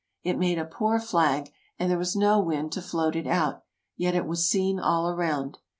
[0.23, 3.61] It made a poor flag, and there was no wind to float it out,
[3.95, 5.59] yet it was seen all around.